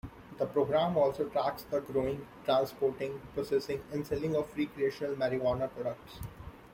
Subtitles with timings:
[0.39, 6.17] The program also tracks the growing, transporting, processing and selling of recreational marijuana products.